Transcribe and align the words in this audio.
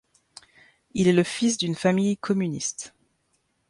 Il 0.95 1.07
est 1.07 1.13
le 1.13 1.21
fils 1.23 1.57
d'une 1.59 1.75
famille 1.75 2.17
communiste. 2.17 2.95